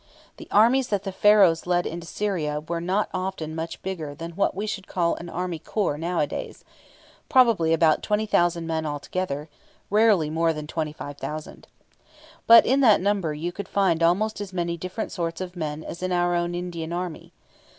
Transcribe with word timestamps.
The 0.37 0.47
armies 0.49 0.87
that 0.87 1.03
the 1.03 1.11
Pharaohs 1.11 1.67
led 1.67 1.85
into 1.85 2.07
Syria 2.07 2.59
were 2.59 2.81
not 2.81 3.07
often 3.13 3.53
much 3.53 3.79
bigger 3.83 4.15
than 4.15 4.31
what 4.31 4.55
we 4.55 4.65
should 4.65 4.87
call 4.87 5.13
an 5.13 5.29
army 5.29 5.59
corps 5.59 5.95
nowadays 5.95 6.65
probably 7.29 7.71
about 7.71 8.01
20,000 8.01 8.65
men 8.65 8.87
altogether, 8.87 9.47
rarely 9.91 10.31
more 10.31 10.53
than 10.53 10.65
25,000. 10.65 11.67
But 12.47 12.65
in 12.65 12.79
that 12.81 12.99
number 12.99 13.35
you 13.35 13.51
could 13.51 13.67
find 13.67 14.01
almost 14.01 14.41
as 14.41 14.51
many 14.51 14.75
different 14.75 15.11
sorts 15.11 15.39
of 15.39 15.55
men 15.55 15.83
as 15.83 16.01
in 16.01 16.11
our 16.11 16.33
own 16.33 16.55
Indian 16.55 16.91
army. 16.91 17.31